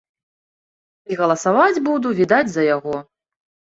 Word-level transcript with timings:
І 1.11 1.19
галасаваць 1.21 1.83
буду, 1.91 2.07
відаць, 2.21 2.43
за 2.55 2.61
яго. 2.75 2.95